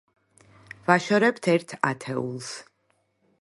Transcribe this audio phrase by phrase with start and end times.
[0.87, 2.51] ვაშორებთ ერთ ათეულს.